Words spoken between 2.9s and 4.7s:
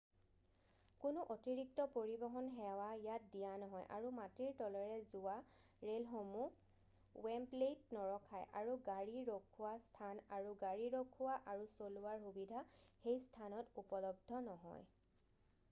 ইয়াত দিয়া নহয় আৰু মাটিৰ